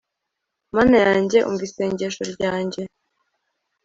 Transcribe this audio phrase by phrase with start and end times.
[0.75, 2.81] mana yanjye, umva isengesho ryanjye